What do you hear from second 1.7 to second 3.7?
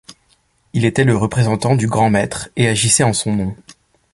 du grand maître et agissait en son nom.